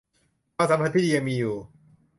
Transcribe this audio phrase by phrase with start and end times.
[0.55, 1.55] ความสัมพันธ์ที่ดียังมีอยู่